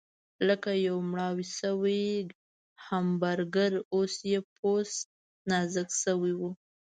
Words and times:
لکه 0.47 0.69
یو 0.87 0.97
مړاوی 1.09 1.45
شوی 1.59 2.03
همبرګر، 2.85 3.73
اوس 3.95 4.13
یې 4.31 4.39
پوست 4.55 5.05
نازک 5.49 5.89
شوی 6.03 6.33
و. 6.39 6.41